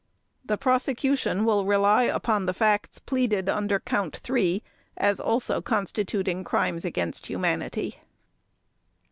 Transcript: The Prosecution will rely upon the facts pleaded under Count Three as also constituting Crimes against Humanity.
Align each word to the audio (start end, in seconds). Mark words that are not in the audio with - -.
The 0.43 0.57
Prosecution 0.57 1.45
will 1.45 1.63
rely 1.63 2.05
upon 2.05 2.47
the 2.47 2.55
facts 2.55 2.97
pleaded 2.97 3.47
under 3.47 3.79
Count 3.79 4.15
Three 4.15 4.63
as 4.97 5.19
also 5.19 5.61
constituting 5.61 6.43
Crimes 6.43 6.83
against 6.83 7.27
Humanity. 7.27 7.97